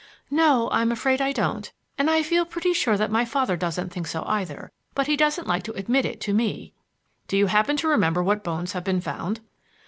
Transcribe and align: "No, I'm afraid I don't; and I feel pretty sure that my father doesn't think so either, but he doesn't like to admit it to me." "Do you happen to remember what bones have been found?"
"No, 0.31 0.67
I'm 0.71 0.91
afraid 0.91 1.21
I 1.21 1.31
don't; 1.31 1.71
and 1.95 2.09
I 2.09 2.23
feel 2.23 2.43
pretty 2.43 2.73
sure 2.73 2.97
that 2.97 3.11
my 3.11 3.23
father 3.23 3.55
doesn't 3.55 3.89
think 3.91 4.07
so 4.07 4.23
either, 4.25 4.71
but 4.95 5.05
he 5.05 5.15
doesn't 5.15 5.45
like 5.45 5.61
to 5.65 5.73
admit 5.73 6.05
it 6.07 6.19
to 6.21 6.33
me." 6.33 6.73
"Do 7.27 7.37
you 7.37 7.45
happen 7.45 7.77
to 7.77 7.87
remember 7.87 8.23
what 8.23 8.43
bones 8.43 8.71
have 8.71 8.83
been 8.83 8.99
found?" 9.01 9.41